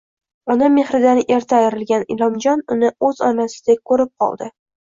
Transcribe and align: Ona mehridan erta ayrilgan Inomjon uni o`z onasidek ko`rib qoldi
Ona 0.53 0.69
mehridan 0.77 1.21
erta 1.35 1.59
ayrilgan 1.59 2.07
Inomjon 2.17 2.65
uni 2.79 2.91
o`z 3.11 3.25
onasidek 3.31 3.87
ko`rib 3.93 4.15
qoldi 4.27 4.53